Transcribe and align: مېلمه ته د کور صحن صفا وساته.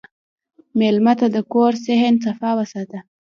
مېلمه 0.79 1.13
ته 1.19 1.27
د 1.35 1.37
کور 1.53 1.71
صحن 1.85 2.13
صفا 2.25 2.49
وساته. 2.57 2.99